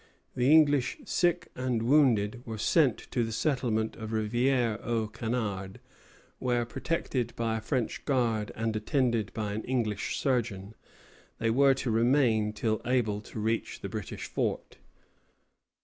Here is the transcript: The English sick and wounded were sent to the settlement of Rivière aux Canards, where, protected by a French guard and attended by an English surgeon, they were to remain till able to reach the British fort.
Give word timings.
The 0.35 0.51
English 0.51 0.97
sick 1.05 1.49
and 1.53 1.83
wounded 1.83 2.41
were 2.43 2.57
sent 2.57 2.97
to 3.11 3.23
the 3.23 3.31
settlement 3.31 3.95
of 3.95 4.09
Rivière 4.09 4.79
aux 4.83 5.05
Canards, 5.07 5.77
where, 6.39 6.65
protected 6.65 7.35
by 7.35 7.57
a 7.57 7.61
French 7.61 8.03
guard 8.05 8.51
and 8.55 8.75
attended 8.75 9.31
by 9.35 9.53
an 9.53 9.61
English 9.63 10.17
surgeon, 10.17 10.73
they 11.37 11.51
were 11.51 11.75
to 11.75 11.91
remain 11.91 12.51
till 12.51 12.81
able 12.83 13.21
to 13.21 13.39
reach 13.39 13.81
the 13.81 13.89
British 13.89 14.25
fort. 14.25 14.79